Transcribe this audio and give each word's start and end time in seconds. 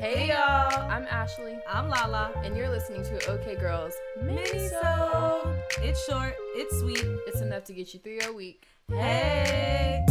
Hey 0.00 0.28
y'all, 0.28 0.90
I'm 0.90 1.04
Ashley, 1.10 1.58
I'm 1.68 1.88
Lala. 1.88 2.32
and 2.42 2.56
you're 2.56 2.70
listening 2.70 3.02
to 3.04 3.30
OK 3.30 3.54
Girls 3.56 3.92
Mini 4.22 4.68
so 4.68 5.54
it's 5.82 6.04
short, 6.06 6.34
it's 6.56 6.78
sweet. 6.80 7.04
It's 7.26 7.40
enough 7.40 7.64
to 7.64 7.72
get 7.74 7.92
you 7.92 8.00
through 8.00 8.18
your 8.22 8.32
week. 8.34 8.66
Hey. 8.88 10.04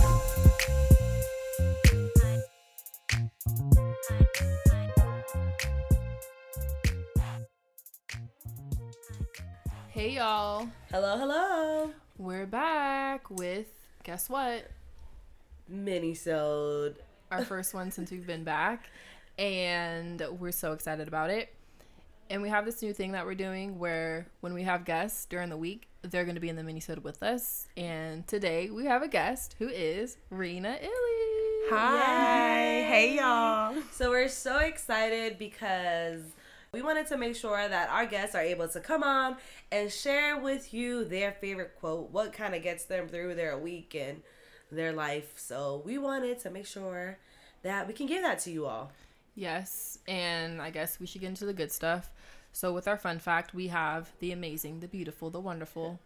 Hey 9.89 10.11
y'all, 10.11 10.69
Hello, 10.91 11.17
hello. 11.17 11.91
we're 12.17 12.45
back 12.45 13.29
with 13.29 13.67
guess 14.03 14.29
what? 14.29 14.69
Minisode. 15.71 16.95
Our 17.31 17.43
first 17.45 17.73
one 17.73 17.91
since 17.91 18.09
we've 18.11 18.25
been 18.25 18.43
back, 18.43 18.89
and 19.39 20.21
we're 20.37 20.51
so 20.51 20.73
excited 20.73 21.07
about 21.07 21.29
it. 21.29 21.53
And 22.29 22.41
we 22.43 22.49
have 22.49 22.65
this 22.65 22.81
new 22.83 22.93
thing 22.93 23.13
that 23.13 23.25
we're 23.25 23.35
doing 23.35 23.79
where 23.79 24.27
when 24.41 24.53
we 24.53 24.63
have 24.63 24.85
guests 24.85 25.25
during 25.25 25.49
the 25.49 25.57
week, 25.57 25.87
they're 26.03 26.25
going 26.25 26.35
to 26.35 26.41
be 26.41 26.49
in 26.49 26.57
the 26.57 26.61
minisode 26.61 27.01
with 27.01 27.23
us. 27.23 27.67
And 27.75 28.27
today 28.27 28.69
we 28.69 28.85
have 28.85 29.01
a 29.01 29.07
guest 29.07 29.55
who 29.57 29.69
is 29.69 30.17
Rena 30.29 30.77
Illy. 30.79 31.69
Hi. 31.71 32.65
Yay. 32.65 32.83
Hey 32.83 33.15
y'all. 33.15 33.75
So 33.91 34.09
we're 34.09 34.27
so 34.27 34.59
excited 34.59 35.39
because 35.39 36.21
we 36.73 36.81
wanted 36.81 37.07
to 37.07 37.17
make 37.17 37.35
sure 37.35 37.67
that 37.67 37.89
our 37.89 38.05
guests 38.05 38.35
are 38.35 38.41
able 38.41 38.67
to 38.67 38.79
come 38.79 39.03
on 39.03 39.37
and 39.71 39.89
share 39.91 40.37
with 40.37 40.73
you 40.73 41.05
their 41.05 41.31
favorite 41.31 41.75
quote, 41.79 42.11
what 42.11 42.33
kind 42.33 42.53
of 42.53 42.61
gets 42.61 42.83
them 42.83 43.07
through 43.07 43.35
their 43.35 43.57
week 43.57 43.95
and 43.95 44.21
their 44.71 44.91
life. 44.91 45.33
So 45.37 45.81
we 45.85 45.97
wanted 45.97 46.39
to 46.41 46.49
make 46.49 46.65
sure 46.67 47.17
that 47.63 47.87
we 47.87 47.93
can 47.93 48.05
give 48.05 48.21
that 48.21 48.39
to 48.39 48.51
you 48.51 48.65
all. 48.65 48.91
Yes, 49.35 49.99
and 50.07 50.61
I 50.61 50.69
guess 50.69 50.99
we 50.99 51.05
should 51.07 51.21
get 51.21 51.27
into 51.27 51.45
the 51.45 51.53
good 51.53 51.71
stuff. 51.71 52.11
So, 52.51 52.73
with 52.73 52.87
our 52.87 52.97
fun 52.97 53.19
fact, 53.19 53.53
we 53.53 53.67
have 53.67 54.11
the 54.19 54.31
amazing, 54.31 54.79
the 54.79 54.87
beautiful, 54.87 55.29
the 55.29 55.39
wonderful 55.39 55.99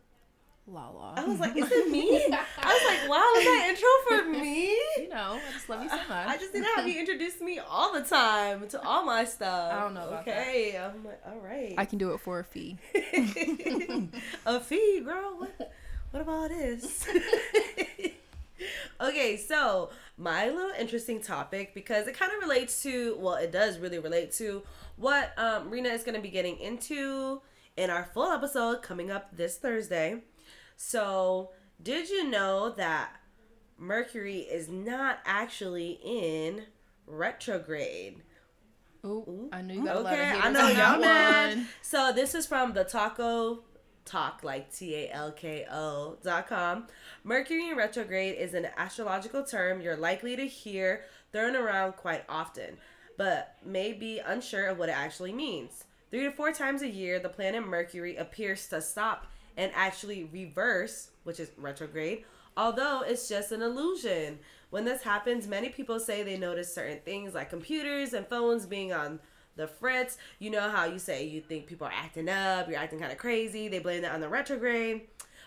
Lala. 0.67 1.13
I 1.17 1.25
was 1.25 1.39
like, 1.39 1.55
is 1.57 1.69
it 1.69 1.89
me? 1.91 2.25
I 2.31 2.37
was 2.65 2.83
like, 2.87 3.09
wow, 3.09 3.33
is 3.37 3.43
that 3.45 3.67
intro 3.69 3.89
for 4.07 4.29
me? 4.43 4.71
you 4.97 5.09
know, 5.09 5.39
I 5.45 5.51
just 5.51 5.67
love 5.67 5.83
you 5.83 5.89
so 5.89 5.97
much. 5.97 6.27
I 6.27 6.37
just 6.37 6.53
need 6.53 6.61
to 6.61 6.69
have 6.75 6.87
you 6.87 6.99
introduce 6.99 7.41
me 7.41 7.59
all 7.59 7.93
the 7.93 8.01
time 8.01 8.67
to 8.69 8.81
all 8.81 9.03
my 9.03 9.25
stuff. 9.25 9.73
I 9.73 9.81
don't 9.81 9.93
know 9.93 10.07
about 10.07 10.25
that. 10.25 10.37
okay. 10.47 10.77
I'm 10.77 11.03
like, 11.03 11.21
all 11.25 11.39
right. 11.39 11.73
I 11.77 11.85
can 11.85 11.97
do 11.97 12.11
it 12.13 12.19
for 12.19 12.39
a 12.39 12.43
fee. 12.43 12.77
a 14.45 14.59
fee, 14.59 15.01
girl. 15.03 15.35
What, 15.39 15.71
what 16.11 16.21
about 16.21 16.49
this? 16.49 17.05
okay, 19.01 19.37
so 19.37 19.89
my 20.17 20.47
little 20.47 20.71
interesting 20.79 21.21
topic 21.21 21.73
because 21.73 22.07
it 22.07 22.17
kind 22.17 22.31
of 22.31 22.39
relates 22.41 22.83
to 22.83 23.15
well, 23.19 23.35
it 23.35 23.51
does 23.51 23.79
really 23.79 23.99
relate 23.99 24.31
to 24.33 24.63
what 24.95 25.37
um, 25.37 25.69
Rena 25.69 25.89
is 25.89 26.03
going 26.03 26.15
to 26.15 26.21
be 26.21 26.29
getting 26.29 26.57
into 26.59 27.41
in 27.75 27.89
our 27.89 28.05
full 28.05 28.31
episode 28.31 28.81
coming 28.81 29.09
up 29.09 29.35
this 29.35 29.57
Thursday. 29.57 30.21
So, 30.75 31.51
did 31.81 32.09
you 32.09 32.29
know 32.29 32.69
that 32.71 33.11
Mercury 33.77 34.39
is 34.39 34.69
not 34.69 35.19
actually 35.25 35.99
in 36.03 36.65
retrograde? 37.07 38.21
Ooh, 39.05 39.49
I 39.51 39.61
knew 39.61 39.75
you 39.75 39.85
got 39.85 39.97
a 39.97 39.99
lot 39.99 40.13
of 40.13 40.19
Okay, 40.19 40.29
haters 40.29 40.43
I 40.45 40.49
know 40.51 40.67
y'all 40.69 40.99
mad. 40.99 41.65
So 41.81 42.13
this 42.13 42.33
is 42.33 42.45
from 42.45 42.73
the 42.73 42.85
Taco 42.85 43.63
Talk, 44.05 44.41
like 44.43 44.73
T 44.73 44.95
A 44.95 45.11
L 45.11 45.31
K 45.31 45.65
O 45.71 46.17
dot 46.23 46.47
com. 46.47 46.87
Mercury 47.23 47.69
in 47.69 47.77
retrograde 47.77 48.37
is 48.37 48.53
an 48.53 48.67
astrological 48.77 49.43
term 49.43 49.81
you're 49.81 49.95
likely 49.95 50.35
to 50.35 50.45
hear 50.45 51.03
thrown 51.31 51.55
around 51.55 51.93
quite 51.93 52.23
often, 52.27 52.77
but 53.17 53.55
may 53.65 53.93
be 53.93 54.19
unsure 54.19 54.67
of 54.67 54.77
what 54.77 54.89
it 54.89 54.97
actually 54.97 55.31
means. 55.31 55.85
Three 56.11 56.25
to 56.25 56.31
four 56.31 56.51
times 56.51 56.81
a 56.81 56.87
year, 56.87 57.19
the 57.19 57.29
planet 57.29 57.65
Mercury 57.65 58.17
appears 58.17 58.67
to 58.67 58.81
stop 58.81 59.27
and 59.57 59.71
actually 59.73 60.25
reverse, 60.25 61.09
which 61.23 61.39
is 61.39 61.51
retrograde, 61.57 62.25
although 62.57 63.01
it's 63.01 63.27
just 63.29 63.51
an 63.51 63.61
illusion. 63.61 64.39
When 64.69 64.85
this 64.85 65.03
happens, 65.03 65.47
many 65.47 65.69
people 65.69 65.99
say 65.99 66.23
they 66.23 66.37
notice 66.37 66.73
certain 66.73 66.99
things 67.05 67.33
like 67.33 67.49
computers 67.49 68.13
and 68.13 68.27
phones 68.27 68.65
being 68.65 68.91
on 68.91 69.19
the 69.55 69.67
Fritz. 69.67 70.17
You 70.39 70.49
know 70.49 70.69
how 70.69 70.85
you 70.85 70.99
say 70.99 71.25
you 71.25 71.41
think 71.41 71.67
people 71.67 71.87
are 71.87 71.93
acting 71.93 72.29
up, 72.29 72.67
you're 72.67 72.79
acting 72.79 72.99
kind 72.99 73.11
of 73.11 73.17
crazy. 73.17 73.67
They 73.67 73.79
blame 73.79 74.01
that 74.01 74.13
on 74.13 74.21
the 74.21 74.29
retrograde. 74.29 75.01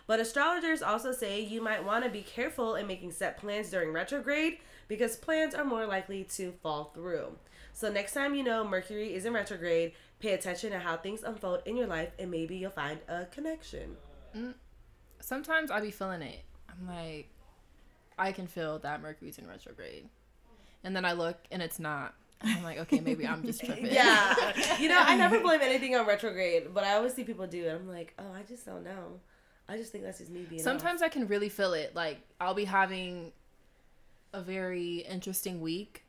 But 0.06 0.20
astrologers 0.20 0.82
also 0.82 1.12
say 1.12 1.40
you 1.40 1.60
might 1.60 1.84
want 1.84 2.04
to 2.04 2.10
be 2.10 2.22
careful 2.22 2.76
in 2.76 2.86
making 2.86 3.10
set 3.10 3.38
plans 3.38 3.70
during 3.70 3.92
retrograde 3.92 4.58
because 4.88 5.16
plans 5.16 5.54
are 5.54 5.64
more 5.64 5.86
likely 5.86 6.24
to 6.24 6.52
fall 6.62 6.92
through. 6.94 7.36
So 7.72 7.90
next 7.90 8.12
time 8.12 8.34
you 8.34 8.44
know 8.44 8.66
Mercury 8.66 9.14
is 9.14 9.24
in 9.24 9.32
retrograde, 9.32 9.92
pay 10.20 10.32
attention 10.32 10.70
to 10.70 10.78
how 10.78 10.96
things 10.96 11.22
unfold 11.24 11.62
in 11.66 11.76
your 11.76 11.88
life 11.88 12.10
and 12.18 12.30
maybe 12.30 12.56
you'll 12.56 12.70
find 12.70 13.00
a 13.08 13.26
connection. 13.26 13.96
Mm, 14.36 14.54
sometimes 15.20 15.70
I 15.70 15.80
be 15.80 15.90
feeling 15.90 16.22
it. 16.22 16.44
I'm 16.70 16.86
like, 16.86 17.28
I 18.18 18.32
can 18.32 18.46
feel 18.46 18.78
that 18.78 19.02
Mercury's 19.02 19.38
in 19.38 19.46
retrograde. 19.46 20.08
And 20.84 20.94
then 20.94 21.04
I 21.04 21.12
look 21.12 21.36
and 21.50 21.60
it's 21.60 21.78
not. 21.78 22.14
I'm 22.42 22.62
like, 22.62 22.78
okay, 22.78 23.00
maybe 23.00 23.26
I'm 23.26 23.44
just 23.44 23.60
tripping. 23.64 23.86
Yeah. 23.86 24.52
you 24.78 24.88
know, 24.88 25.00
I 25.00 25.16
never 25.16 25.40
blame 25.40 25.60
anything 25.62 25.96
on 25.96 26.06
retrograde, 26.06 26.74
but 26.74 26.84
I 26.84 26.94
always 26.94 27.14
see 27.14 27.24
people 27.24 27.46
do 27.46 27.64
it. 27.64 27.70
I'm 27.70 27.88
like, 27.88 28.14
oh, 28.18 28.32
I 28.32 28.42
just 28.42 28.66
don't 28.66 28.84
know. 28.84 29.20
I 29.68 29.76
just 29.76 29.90
think 29.90 30.04
that's 30.04 30.18
just 30.18 30.30
me 30.30 30.42
being 30.48 30.62
Sometimes 30.62 31.02
I 31.02 31.08
can 31.08 31.26
really 31.26 31.48
feel 31.48 31.74
it. 31.74 31.94
Like 31.94 32.20
I'll 32.40 32.54
be 32.54 32.64
having 32.64 33.32
a 34.32 34.40
very 34.40 34.98
interesting 34.98 35.60
week, 35.60 36.04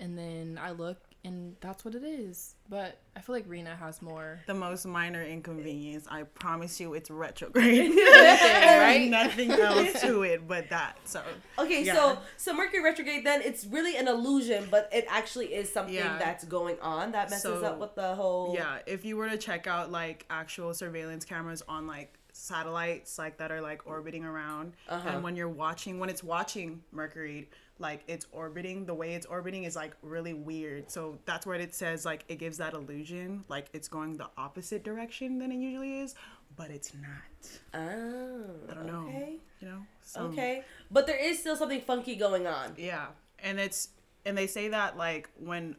and 0.00 0.16
then 0.16 0.58
I 0.62 0.70
look 0.70 0.98
and 1.26 1.56
that's 1.60 1.84
what 1.84 1.94
it 1.94 2.04
is. 2.04 2.54
But 2.68 2.98
I 3.16 3.20
feel 3.20 3.34
like 3.34 3.44
Rena 3.48 3.74
has 3.76 4.00
more. 4.00 4.40
The 4.46 4.54
most 4.54 4.86
minor 4.86 5.22
inconvenience. 5.22 6.06
I 6.10 6.22
promise 6.22 6.78
you, 6.80 6.94
it's 6.94 7.10
retrograde. 7.10 7.90
right? 7.96 9.08
Nothing 9.10 9.50
else 9.50 10.00
to 10.02 10.22
it 10.22 10.46
but 10.46 10.70
that. 10.70 10.96
So 11.04 11.22
Okay, 11.58 11.82
Yeah. 11.84 11.94
so 11.94 12.18
so 12.36 12.54
Mercury 12.54 12.82
retrograde 12.82 13.24
then 13.26 13.42
it's 13.42 13.64
really 13.66 13.96
an 13.96 14.08
illusion, 14.08 14.68
but 14.70 14.88
it 14.92 15.04
actually 15.08 15.54
is 15.54 15.72
something 15.72 15.94
Yeah. 15.94 16.18
that's 16.18 16.44
going 16.44 16.78
on 16.80 17.12
that 17.12 17.28
messes 17.30 17.42
So, 17.60 17.64
up 17.64 17.78
with 17.78 17.94
the 17.96 18.14
whole 18.14 18.54
yeah, 18.54 18.78
if 18.86 19.04
you 19.04 19.16
were 19.16 19.28
to 19.28 19.36
check 19.38 19.66
out 19.66 19.90
like 19.90 20.24
actual 20.30 20.72
surveillance 20.74 21.24
cameras 21.24 21.62
on 21.68 21.86
like 21.86 22.18
satellites 22.32 23.18
like 23.18 23.38
that 23.38 23.50
are 23.50 23.60
like 23.60 23.86
orbiting 23.86 24.24
around, 24.24 24.74
Uh-huh. 24.88 25.08
and 25.08 25.22
when 25.24 25.34
you're 25.36 25.48
watching, 25.48 25.98
when 25.98 26.08
it's 26.10 26.22
watching 26.22 26.82
Mercury, 26.92 27.48
like 27.78 28.02
it's 28.06 28.26
orbiting, 28.32 28.86
the 28.86 28.94
way 28.94 29.14
it's 29.14 29.26
orbiting 29.26 29.64
is 29.64 29.76
like 29.76 29.94
really 30.02 30.34
weird. 30.34 30.90
So 30.90 31.18
that's 31.26 31.46
what 31.46 31.60
it 31.60 31.74
says. 31.74 32.04
Like 32.04 32.24
it 32.28 32.38
gives 32.38 32.58
that 32.58 32.74
illusion, 32.74 33.44
like 33.48 33.66
it's 33.72 33.88
going 33.88 34.16
the 34.16 34.28
opposite 34.36 34.82
direction 34.84 35.38
than 35.38 35.52
it 35.52 35.56
usually 35.56 36.00
is, 36.00 36.14
but 36.56 36.70
it's 36.70 36.92
not. 36.94 37.80
Oh, 37.80 38.44
I 38.70 38.74
don't 38.74 38.86
know. 38.86 39.06
Okay. 39.08 39.36
You 39.60 39.68
know. 39.68 39.82
So, 40.02 40.22
Okay. 40.22 40.62
But 40.90 41.06
there 41.06 41.18
is 41.18 41.38
still 41.38 41.56
something 41.56 41.80
funky 41.80 42.16
going 42.16 42.46
on. 42.46 42.74
Yeah, 42.76 43.06
and 43.38 43.58
it's 43.60 43.88
and 44.24 44.36
they 44.36 44.46
say 44.46 44.68
that 44.68 44.96
like 44.96 45.28
when 45.38 45.76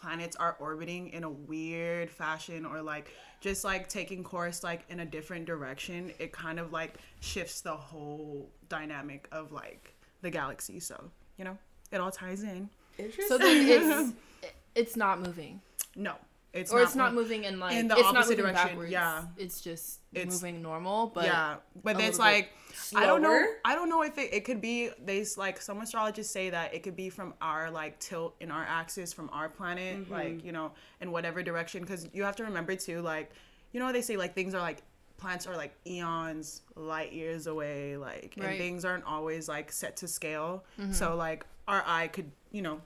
planets 0.00 0.36
are 0.36 0.56
orbiting 0.60 1.08
in 1.08 1.24
a 1.24 1.30
weird 1.30 2.10
fashion 2.10 2.64
or 2.64 2.80
like 2.80 3.10
just 3.40 3.64
like 3.64 3.88
taking 3.88 4.24
course 4.24 4.62
like 4.62 4.84
in 4.88 5.00
a 5.00 5.04
different 5.04 5.46
direction, 5.46 6.12
it 6.18 6.32
kind 6.32 6.58
of 6.58 6.72
like 6.72 6.94
shifts 7.20 7.60
the 7.60 7.74
whole 7.74 8.50
dynamic 8.68 9.28
of 9.32 9.52
like 9.52 9.94
the 10.22 10.30
galaxy. 10.30 10.80
So 10.80 11.10
you 11.40 11.44
know, 11.44 11.56
it 11.90 12.00
all 12.00 12.10
ties 12.10 12.42
in. 12.42 12.68
Interesting. 12.98 13.24
So 13.28 13.38
then 13.38 13.66
it's 13.66 14.12
it's 14.74 14.94
not 14.96 15.20
moving, 15.22 15.60
No, 15.96 16.14
it's 16.52 16.70
or 16.70 16.76
not 16.80 16.84
it's 16.84 16.94
not 16.94 17.14
mo- 17.14 17.22
moving 17.22 17.44
in 17.44 17.58
like 17.58 17.74
in 17.74 17.88
the 17.88 17.96
it's 17.96 18.06
opposite 18.06 18.36
direction, 18.36 18.68
backwards. 18.68 18.92
yeah. 18.92 19.24
it's 19.38 19.62
just 19.62 20.00
It's- 20.12 20.30
moving 20.34 20.60
normal. 20.60 21.06
But 21.06 21.24
yeah, 21.24 21.56
but 21.82 21.98
it's 21.98 22.18
like 22.18 22.50
I 22.94 23.06
don't 23.06 23.22
know. 23.22 23.42
I 23.64 23.74
don't 23.74 23.88
know 23.88 24.02
if 24.02 24.18
it, 24.18 24.34
it 24.34 24.44
could 24.44 24.60
be. 24.60 24.90
They 25.02 25.24
like 25.38 25.62
some 25.62 25.80
astrologists 25.80 26.30
say 26.32 26.50
that 26.50 26.74
it 26.74 26.82
could 26.82 26.94
be 26.94 27.08
from 27.08 27.32
our 27.40 27.70
like 27.70 27.98
tilt 28.00 28.36
in 28.40 28.50
our 28.50 28.64
axis 28.64 29.12
from 29.14 29.30
our 29.32 29.48
planet, 29.48 29.96
Mm-hmm. 30.02 30.12
like 30.12 30.44
you 30.44 30.52
know, 30.52 30.72
in 31.00 31.10
whatever 31.10 31.42
direction. 31.42 31.80
Because 31.80 32.06
you 32.12 32.22
have 32.22 32.36
to 32.36 32.44
remember 32.44 32.76
too, 32.76 33.00
like 33.00 33.30
you 33.72 33.80
know, 33.80 33.90
they 33.92 34.02
say 34.02 34.16
like 34.18 34.34
things 34.34 34.52
are 34.54 34.60
like 34.60 34.82
planets 35.20 35.46
are 35.46 35.56
like 35.56 35.72
eons, 35.86 36.62
light 36.74 37.12
years 37.12 37.46
away, 37.46 37.96
like 37.96 38.34
Right. 38.36 38.48
and 38.50 38.58
things 38.58 38.84
aren't 38.84 39.04
always 39.04 39.48
like 39.48 39.70
set 39.72 39.96
to 39.98 40.08
scale. 40.08 40.64
Mm-hmm. 40.80 40.92
So 40.92 41.14
like 41.16 41.44
our 41.68 41.82
eye 41.86 42.08
could, 42.08 42.30
you 42.50 42.62
know. 42.62 42.80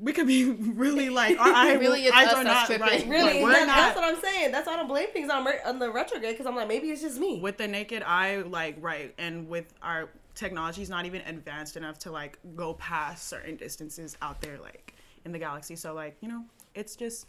We 0.00 0.12
could 0.12 0.28
be 0.28 0.44
really 0.52 1.10
like 1.22 1.40
our 1.40 1.52
eye. 1.52 1.72
Really, 1.72 2.04
it's 2.04 2.14
eyes 2.16 2.28
us, 2.28 2.34
are 2.34 2.44
not 2.44 2.66
tripping. 2.66 2.86
right. 2.86 3.06
really, 3.08 3.34
Like, 3.34 3.42
we're 3.42 3.52
that- 3.52 3.66
not 3.66 3.76
that's 3.76 3.96
what 3.96 4.04
I'm 4.04 4.20
saying. 4.20 4.52
That's 4.52 4.66
why 4.68 4.74
I 4.74 4.76
don't 4.76 4.86
blame 4.86 5.08
things 5.08 5.28
on, 5.30 5.44
on 5.66 5.78
the 5.80 5.90
retrograde 5.90 6.34
because 6.34 6.46
I'm 6.46 6.54
like 6.54 6.68
maybe 6.68 6.90
it's 6.90 7.02
just 7.02 7.18
me. 7.18 7.40
with 7.40 7.56
the 7.56 7.66
naked 7.66 8.02
eye 8.04 8.42
like 8.42 8.76
right 8.80 9.12
and 9.18 9.48
with 9.48 9.74
our 9.82 10.08
technology 10.36 10.82
is 10.82 10.88
not 10.88 11.04
even 11.04 11.20
advanced 11.22 11.76
enough 11.76 11.98
to 12.00 12.12
like 12.12 12.38
go 12.54 12.74
past 12.74 13.26
certain 13.26 13.56
distances 13.56 14.16
out 14.22 14.40
there 14.40 14.56
like 14.62 14.94
in 15.24 15.32
the 15.32 15.38
galaxy 15.40 15.74
so 15.74 15.92
like 15.94 16.16
you 16.20 16.28
know 16.28 16.44
it's 16.76 16.94
just 16.94 17.26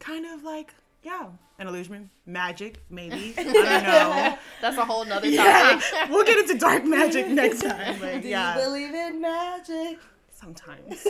kind 0.00 0.26
of 0.26 0.42
like 0.44 0.74
yeah 1.06 1.26
an 1.58 1.66
illusion 1.68 2.10
magic 2.26 2.82
maybe 2.90 3.32
i 3.38 3.42
don't 3.44 3.54
know 3.54 4.38
that's 4.60 4.76
a 4.76 4.84
whole 4.84 5.04
nother 5.04 5.28
yeah 5.28 5.80
topic. 5.80 6.10
we'll 6.10 6.24
get 6.24 6.38
into 6.38 6.58
dark 6.58 6.84
magic 6.84 7.28
next 7.28 7.62
time 7.62 7.96
but 8.00 8.20
Do 8.22 8.28
yeah 8.28 8.56
you 8.58 8.64
believe 8.64 8.92
in 8.94 9.20
magic? 9.20 9.98
Sometimes. 10.32 11.00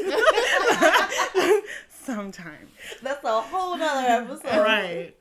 Sometimes. 1.90 2.70
That's 3.02 3.24
a 3.24 3.40
whole 3.40 3.76
nother 3.76 4.06
episode. 4.08 4.62
Right. 4.62 5.14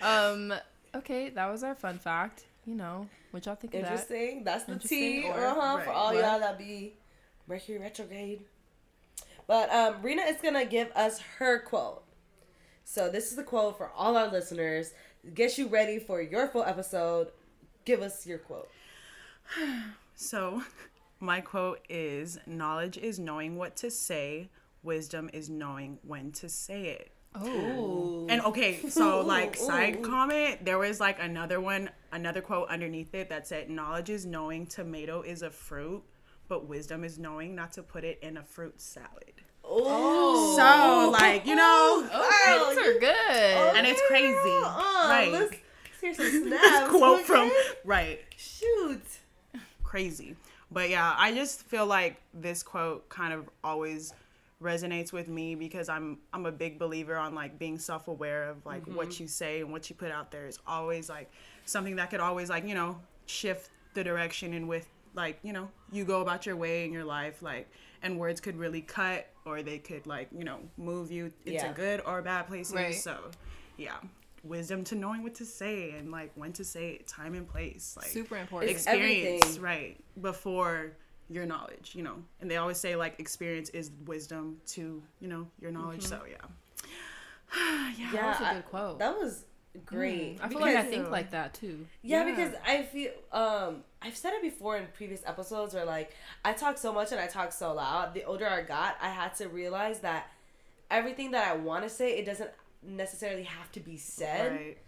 Um. 0.00 0.54
Okay, 0.94 1.30
that 1.30 1.50
was 1.50 1.64
our 1.64 1.74
fun 1.74 1.98
fact. 1.98 2.44
You 2.66 2.76
know, 2.76 3.08
what 3.32 3.46
y'all 3.46 3.56
think 3.56 3.74
of 3.74 3.80
that? 3.82 3.90
Interesting. 3.90 4.44
That's 4.44 4.64
the 4.64 4.72
Interesting, 4.74 5.22
T. 5.22 5.28
or- 5.28 5.44
Uh 5.46 5.54
huh. 5.54 5.78
For 5.78 5.90
all 5.90 6.14
what? 6.14 6.22
y'all 6.24 6.38
that 6.40 6.58
be 6.58 6.94
Mercury 7.48 7.78
retrograde. 7.78 8.42
But 9.48 9.72
um, 9.72 9.96
Rena 10.02 10.22
is 10.22 10.36
gonna 10.42 10.64
give 10.64 10.92
us 10.94 11.18
her 11.38 11.58
quote. 11.60 12.04
So 12.90 13.10
this 13.10 13.28
is 13.28 13.36
the 13.36 13.42
quote 13.42 13.76
for 13.76 13.90
all 13.94 14.16
our 14.16 14.28
listeners. 14.28 14.94
Get 15.34 15.58
you 15.58 15.68
ready 15.68 15.98
for 15.98 16.22
your 16.22 16.48
full 16.48 16.62
episode. 16.62 17.28
Give 17.84 18.00
us 18.00 18.26
your 18.26 18.38
quote. 18.38 18.70
So, 20.20 20.64
my 21.20 21.40
quote 21.40 21.78
is 21.88 22.40
Knowledge 22.44 22.98
is 22.98 23.20
knowing 23.20 23.56
what 23.56 23.76
to 23.76 23.90
say, 23.90 24.48
wisdom 24.82 25.30
is 25.32 25.48
knowing 25.48 25.98
when 26.02 26.32
to 26.32 26.48
say 26.48 26.86
it. 26.86 27.12
Oh. 27.36 28.26
And 28.28 28.40
okay, 28.40 28.80
so 28.88 29.20
like 29.26 29.54
side 29.54 30.02
comment, 30.02 30.64
there 30.64 30.78
was 30.78 30.98
like 30.98 31.22
another 31.22 31.60
one, 31.60 31.90
another 32.10 32.40
quote 32.40 32.68
underneath 32.68 33.14
it 33.14 33.28
that 33.28 33.46
said, 33.46 33.70
Knowledge 33.70 34.10
is 34.10 34.26
knowing 34.26 34.66
tomato 34.66 35.20
is 35.20 35.42
a 35.42 35.50
fruit, 35.50 36.02
but 36.48 36.66
wisdom 36.66 37.04
is 37.04 37.16
knowing 37.16 37.54
not 37.54 37.72
to 37.74 37.82
put 37.84 38.02
it 38.02 38.18
in 38.22 38.38
a 38.38 38.42
fruit 38.42 38.80
salad. 38.80 39.34
Oh. 39.62 40.27
So, 40.58 41.10
like, 41.10 41.46
you 41.46 41.54
know, 41.54 42.04
Okay, 42.06 42.58
those 42.58 42.78
are 42.78 42.98
good. 42.98 43.76
and 43.76 43.86
it's 43.86 44.02
crazy. 44.08 44.34
Uh, 44.34 45.06
right. 45.08 45.32
Let's 45.32 45.56
snaps. 46.44 46.88
quote 46.90 47.20
okay? 47.20 47.24
from, 47.24 47.50
right. 47.84 48.20
Shoot. 48.36 49.02
crazy. 49.84 50.36
But 50.70 50.90
yeah, 50.90 51.14
I 51.16 51.32
just 51.32 51.62
feel 51.62 51.86
like 51.86 52.20
this 52.34 52.62
quote 52.62 53.08
kind 53.08 53.32
of 53.32 53.48
always 53.64 54.12
resonates 54.62 55.12
with 55.12 55.28
me 55.28 55.54
because 55.54 55.88
I'm 55.88 56.18
I'm 56.32 56.44
a 56.44 56.52
big 56.52 56.78
believer 56.78 57.16
on 57.16 57.34
like 57.34 57.58
being 57.58 57.78
self-aware 57.78 58.50
of 58.50 58.66
like 58.66 58.84
what 58.86 59.20
you 59.20 59.28
say 59.28 59.60
and 59.60 59.70
what 59.70 59.88
you 59.88 59.94
put 59.94 60.10
out 60.10 60.30
there 60.32 60.46
is 60.46 60.58
always 60.66 61.08
like 61.08 61.30
something 61.64 61.96
that 61.96 62.10
could 62.10 62.20
always 62.20 62.50
like, 62.50 62.66
you 62.66 62.74
know, 62.74 62.98
shift 63.26 63.70
the 63.94 64.02
direction 64.02 64.54
and 64.54 64.68
with 64.68 64.86
like, 65.14 65.38
you 65.42 65.52
know, 65.52 65.70
you 65.92 66.04
go 66.04 66.20
about 66.20 66.44
your 66.44 66.56
way 66.56 66.84
in 66.84 66.92
your 66.92 67.04
life 67.04 67.40
like 67.40 67.70
and 68.02 68.18
words 68.18 68.40
could 68.40 68.56
really 68.56 68.80
cut 68.82 69.28
or 69.48 69.62
they 69.62 69.78
could 69.78 70.06
like, 70.06 70.28
you 70.36 70.44
know, 70.44 70.58
move 70.76 71.10
you 71.10 71.32
into 71.46 71.64
Yeah. 71.64 71.72
good 71.72 72.02
or 72.06 72.22
bad 72.22 72.46
places. 72.46 72.74
Right. 72.74 72.94
So, 72.94 73.30
yeah. 73.76 73.96
Wisdom 74.44 74.84
to 74.84 74.94
knowing 74.94 75.22
what 75.22 75.34
to 75.36 75.44
say 75.44 75.92
and 75.92 76.10
like 76.10 76.30
when 76.34 76.52
to 76.54 76.64
say 76.64 76.90
it, 76.90 77.06
time 77.08 77.34
and 77.34 77.48
place. 77.48 77.94
Like 77.96 78.06
Super 78.06 78.36
important. 78.36 78.70
It's 78.70 78.82
experience 78.86 79.42
everything. 79.42 79.62
right 79.62 79.96
before 80.20 80.96
your 81.30 81.44
knowledge 81.44 81.92
you 81.94 82.02
know 82.02 82.14
and 82.40 82.50
they 82.50 82.56
always 82.56 82.78
say 82.78 82.96
like 82.96 83.20
experience 83.20 83.68
is 83.70 83.90
wisdom 84.06 84.56
to 84.66 85.02
you 85.20 85.28
know 85.28 85.46
your 85.60 85.70
knowledge 85.70 86.02
mm-hmm. 86.04 86.20
so 86.20 86.22
yeah 86.26 86.36
yeah, 87.98 88.12
Yeah, 88.12 88.26
was 88.40 88.50
a 88.50 88.54
good 88.54 88.66
quote. 88.66 88.98
That 88.98 89.16
was 89.16 89.44
great. 89.86 90.38
Mm, 90.38 90.44
I 90.44 90.48
feel 90.48 90.60
like 90.60 90.76
I 90.76 90.82
think 90.84 91.10
like 91.10 91.30
that 91.32 91.54
too. 91.54 91.86
Yeah, 92.02 92.24
Yeah. 92.24 92.30
because 92.34 92.54
I 92.66 92.82
feel 92.82 93.12
um 93.32 93.84
I've 94.02 94.16
said 94.16 94.32
it 94.34 94.42
before 94.42 94.76
in 94.76 94.86
previous 94.94 95.22
episodes 95.26 95.74
where 95.74 95.84
like 95.84 96.14
I 96.44 96.52
talk 96.52 96.78
so 96.78 96.92
much 96.92 97.12
and 97.12 97.20
I 97.20 97.26
talk 97.26 97.52
so 97.52 97.72
loud. 97.74 98.14
The 98.14 98.24
older 98.24 98.48
I 98.48 98.62
got, 98.62 98.96
I 99.00 99.08
had 99.08 99.34
to 99.36 99.48
realize 99.48 100.00
that 100.00 100.30
everything 100.90 101.32
that 101.32 101.48
I 101.48 101.56
want 101.56 101.84
to 101.84 101.90
say, 101.90 102.16
it 102.18 102.24
doesn't 102.26 102.50
necessarily 102.82 103.42
have 103.44 103.70
to 103.72 103.80
be 103.80 103.96
said. 103.96 104.52
right 104.52 104.78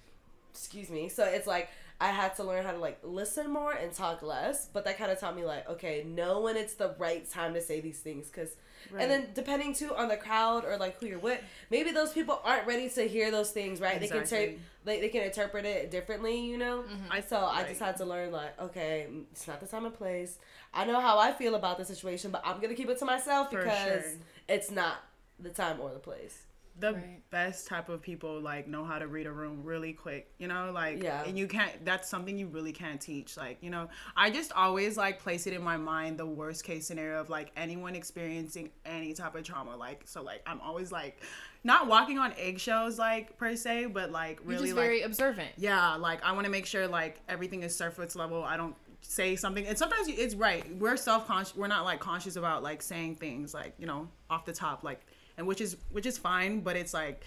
Excuse 0.52 0.90
me. 0.90 1.08
So 1.08 1.24
it's 1.24 1.46
like 1.46 1.68
I 2.00 2.08
had 2.08 2.34
to 2.36 2.44
learn 2.44 2.64
how 2.64 2.72
to 2.72 2.78
like 2.78 2.98
listen 3.02 3.50
more 3.52 3.72
and 3.72 3.92
talk 3.92 4.22
less. 4.22 4.66
But 4.66 4.84
that 4.84 4.98
kind 4.98 5.10
of 5.12 5.18
taught 5.20 5.36
me 5.36 5.44
like, 5.44 5.68
okay, 5.68 6.04
know 6.04 6.40
when 6.40 6.56
it's 6.56 6.74
the 6.74 6.94
right 6.98 7.28
time 7.30 7.54
to 7.54 7.60
say 7.60 7.80
these 7.80 7.98
things 8.00 8.26
because. 8.26 8.50
Right. 8.90 9.02
And 9.02 9.10
then 9.10 9.28
depending 9.34 9.74
too 9.74 9.94
on 9.94 10.08
the 10.08 10.16
crowd 10.16 10.64
or 10.64 10.76
like 10.76 10.98
who 11.00 11.06
you're 11.06 11.18
with, 11.18 11.40
maybe 11.70 11.92
those 11.92 12.12
people 12.12 12.40
aren't 12.44 12.66
ready 12.66 12.88
to 12.90 13.06
hear 13.08 13.30
those 13.30 13.50
things, 13.50 13.80
right? 13.80 14.00
They 14.00 14.08
can 14.08 14.18
Exactly. 14.22 14.46
take 14.48 14.60
like 14.84 15.00
they 15.00 15.08
can 15.08 15.22
interpret 15.22 15.64
it 15.64 15.90
differently, 15.90 16.40
you 16.40 16.56
know. 16.58 16.82
Mm-hmm. 16.82 17.12
I- 17.12 17.20
so 17.20 17.36
I 17.38 17.58
right. 17.62 17.68
just 17.68 17.80
had 17.80 17.96
to 17.98 18.04
learn 18.04 18.32
like, 18.32 18.58
okay, 18.60 19.06
it's 19.32 19.46
not 19.46 19.60
the 19.60 19.66
time 19.66 19.84
and 19.84 19.94
place. 19.94 20.38
I 20.72 20.84
know 20.84 21.00
how 21.00 21.18
I 21.18 21.32
feel 21.32 21.54
about 21.54 21.78
the 21.78 21.84
situation, 21.84 22.30
but 22.30 22.42
I'm 22.44 22.60
gonna 22.60 22.74
keep 22.74 22.88
it 22.88 22.98
to 22.98 23.04
myself 23.04 23.50
For 23.50 23.58
because 23.58 24.02
sure. 24.02 24.12
it's 24.48 24.70
not 24.70 24.96
the 25.38 25.50
time 25.50 25.80
or 25.80 25.92
the 25.92 25.98
place. 25.98 26.42
The 26.78 26.94
Right. 26.94 27.30
best 27.30 27.66
type 27.66 27.88
of 27.88 28.00
people 28.00 28.40
like 28.40 28.66
know 28.66 28.84
how 28.84 28.98
to 28.98 29.06
read 29.06 29.26
a 29.26 29.32
room 29.32 29.62
really 29.64 29.92
quick 29.92 30.32
you 30.38 30.48
know 30.48 30.70
like 30.72 31.02
Yeah. 31.02 31.24
and 31.24 31.38
you 31.38 31.46
can't 31.46 31.84
that's 31.84 32.08
something 32.08 32.38
you 32.38 32.46
really 32.46 32.72
can't 32.72 33.00
teach 33.00 33.36
like 33.36 33.58
you 33.60 33.68
know 33.70 33.88
i 34.16 34.30
just 34.30 34.52
always 34.52 34.96
like 34.96 35.18
place 35.20 35.46
it 35.46 35.52
in 35.52 35.62
my 35.62 35.76
mind 35.76 36.18
the 36.18 36.24
worst 36.26 36.64
case 36.64 36.86
scenario 36.86 37.20
of 37.20 37.28
like 37.28 37.50
anyone 37.56 37.94
experiencing 37.94 38.70
any 38.86 39.12
type 39.12 39.34
of 39.34 39.42
trauma 39.42 39.76
like 39.76 40.02
so 40.06 40.22
like 40.22 40.42
i'm 40.46 40.60
always 40.60 40.90
like 40.90 41.20
not 41.64 41.86
walking 41.86 42.18
on 42.18 42.32
eggshells 42.38 42.98
like 42.98 43.36
per 43.36 43.54
se 43.56 43.86
but 43.86 44.10
like 44.10 44.38
You're 44.40 44.48
really 44.52 44.64
just 44.68 44.76
like 44.76 44.84
very 44.86 45.02
observant. 45.02 45.50
yeah 45.58 45.96
like 45.96 46.24
i 46.24 46.32
want 46.32 46.46
to 46.46 46.50
make 46.50 46.64
sure 46.66 46.86
like 46.88 47.20
everything 47.28 47.62
is 47.62 47.76
surface 47.76 48.16
level 48.16 48.42
i 48.42 48.56
don't 48.56 48.74
say 49.02 49.36
something. 49.36 49.66
And 49.66 49.76
sometimes 49.76 50.08
you- 50.08 50.14
it's 50.16 50.34
right. 50.34 50.64
We're 50.76 50.96
self-conscious 50.96 51.56
we're 51.56 51.66
not 51.66 51.84
like 51.84 52.00
conscious 52.00 52.36
about 52.36 52.62
like 52.62 52.82
saying 52.82 53.16
things 53.16 53.54
like 53.54 53.74
you 53.78 53.86
know 53.86 54.08
off 54.28 54.44
the 54.44 54.52
top 54.52 54.84
like 54.84 55.00
and 55.36 55.46
which 55.46 55.60
is 55.60 55.76
which 55.90 56.06
is 56.06 56.18
fine 56.18 56.60
but 56.60 56.76
it's 56.76 56.94
like 56.94 57.24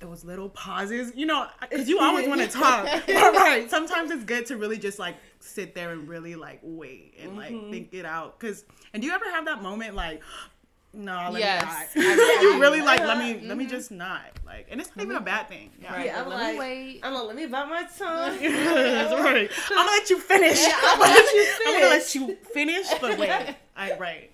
those 0.00 0.24
little 0.24 0.48
pauses 0.48 1.12
you 1.14 1.26
know 1.26 1.46
because 1.60 1.88
you 1.88 2.00
always 2.00 2.28
want 2.28 2.40
to 2.48 2.48
talk. 2.48 2.84
Right 3.08 3.68
sometimes 3.70 4.10
it's 4.10 4.24
good 4.24 4.46
to 4.46 4.56
really 4.56 4.78
just 4.78 4.98
like 4.98 5.16
sit 5.40 5.74
there 5.74 5.90
and 5.90 6.08
really 6.08 6.34
like 6.34 6.60
wait 6.62 7.14
and 7.20 7.36
like 7.36 7.52
mm-hmm. 7.52 7.70
think 7.70 7.88
it 7.92 8.04
out. 8.04 8.38
Because 8.38 8.64
and 8.92 9.02
do 9.02 9.08
you 9.08 9.14
ever 9.14 9.24
have 9.30 9.44
that 9.46 9.62
moment 9.62 9.94
like 9.94 10.22
no 10.94 11.28
let 11.30 11.40
Yes. 11.40 11.94
me 11.96 12.02
not 12.04 12.42
you 12.42 12.60
really 12.60 12.80
like 12.82 13.00
let 13.00 13.18
me 13.18 13.46
let 13.46 13.56
me 13.56 13.66
just 13.66 13.90
not 13.90 14.20
like 14.44 14.66
and 14.70 14.80
it's 14.80 14.94
not 14.94 15.04
even 15.04 15.16
a 15.16 15.20
bad 15.20 15.48
thing 15.48 15.70
yeah 15.80 15.92
Right. 15.94 16.06
Yeah, 16.06 16.22
I'm 16.22 16.28
let 16.28 16.38
like, 16.50 16.58
wait. 16.58 17.00
I'm 17.02 17.12
gonna 17.12 17.24
let 17.24 17.36
me 17.36 17.46
bite 17.46 17.68
my 17.68 17.82
tongue. 17.98 18.38
That's 18.40 19.14
right. 19.14 19.50
I'm 19.70 19.76
gonna 19.76 19.90
let 19.90 20.10
you 20.10 20.18
finish. 20.20 20.58
I'm 20.62 20.98
gonna 20.98 21.12
let 21.12 21.32
you 21.32 21.46
I'm 21.66 21.72
gonna 21.74 21.86
let 21.86 22.02
finish. 22.02 22.14
you 22.14 22.36
finish, 22.52 22.86
but 23.00 23.18
wait. 23.18 23.54
I 23.76 23.96
right. 23.96 24.30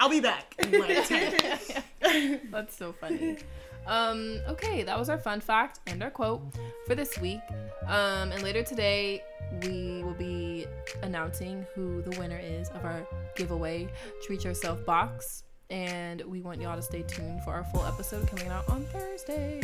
I'll 0.00 0.08
be 0.10 0.20
back. 0.20 0.54
in 0.58 0.80
like 0.80 1.06
10. 1.06 2.40
That's 2.50 2.76
so 2.76 2.92
funny. 2.92 3.38
Um, 3.86 4.40
okay, 4.48 4.82
that 4.82 4.98
was 4.98 5.08
our 5.08 5.18
fun 5.18 5.40
fact 5.40 5.78
and 5.86 6.02
our 6.02 6.10
quote 6.10 6.42
for 6.86 6.94
this 6.96 7.18
week. 7.18 7.40
Um, 7.86 8.32
and 8.32 8.42
later 8.42 8.62
today, 8.64 9.22
we 9.62 10.02
will 10.02 10.14
be 10.14 10.66
announcing 11.02 11.64
who 11.74 12.02
the 12.02 12.18
winner 12.18 12.40
is 12.42 12.68
of 12.70 12.84
our 12.84 13.06
giveaway 13.36 13.88
Treat 14.26 14.42
Yourself 14.42 14.84
box. 14.84 15.44
And 15.74 16.22
we 16.26 16.40
want 16.40 16.60
y'all 16.60 16.76
to 16.76 16.82
stay 16.82 17.02
tuned 17.02 17.42
for 17.42 17.50
our 17.50 17.64
full 17.64 17.84
episode 17.84 18.28
coming 18.28 18.46
out 18.46 18.68
on 18.68 18.84
Thursday. 18.84 19.60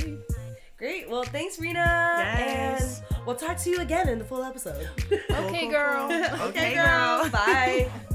Great. 0.76 1.08
Well, 1.08 1.22
thanks, 1.22 1.60
Rena. 1.60 1.78
Yes. 1.78 3.00
And 3.10 3.24
we'll 3.24 3.36
talk 3.36 3.58
to 3.58 3.70
you 3.70 3.78
again 3.78 4.08
in 4.08 4.18
the 4.18 4.24
full 4.24 4.42
episode. 4.42 4.88
Okay, 5.30 5.70
girl. 5.70 6.06
Okay, 6.06 6.42
okay, 6.42 6.74
girl. 6.74 7.22
girl. 7.22 7.30
Bye. 7.30 7.90